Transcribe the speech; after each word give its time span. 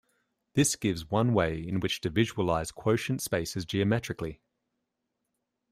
This 0.55 0.75
gives 0.75 1.11
one 1.11 1.31
way 1.31 1.59
in 1.59 1.79
which 1.79 2.01
to 2.01 2.09
visualize 2.09 2.71
quotient 2.71 3.21
spaces 3.21 3.65
geometrically. 3.65 4.41